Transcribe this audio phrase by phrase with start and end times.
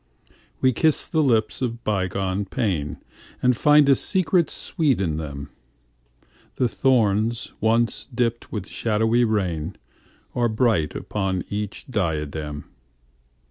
[0.61, 8.05] We kiss the lips of bygone painAnd find a secret sweet in them:The thorns once
[8.11, 12.65] dripped with shadowy rainAre bright upon each diadem.